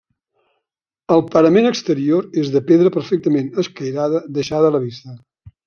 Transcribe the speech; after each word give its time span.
El 1.15 1.21
parament 1.35 1.67
exterior 1.73 2.41
és 2.45 2.51
de 2.57 2.63
pedra 2.71 2.95
perfectament 2.97 3.55
escairada 3.67 4.25
deixada 4.41 4.75
a 4.75 4.77
la 4.79 4.85
vista. 4.91 5.19